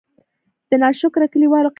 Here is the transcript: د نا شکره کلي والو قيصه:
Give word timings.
د 0.69 0.71
نا 0.81 0.89
شکره 1.01 1.27
کلي 1.31 1.47
والو 1.51 1.67
قيصه: 1.67 1.69